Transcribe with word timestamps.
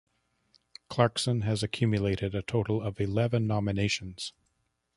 Clarkson 0.89 1.41
has 1.41 1.61
accumulated 1.61 2.33
a 2.33 2.41
total 2.41 2.81
of 2.81 2.99
eleven 2.99 3.45
nominations. 3.45 4.33